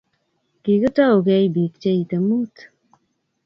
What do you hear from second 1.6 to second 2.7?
cheitei mut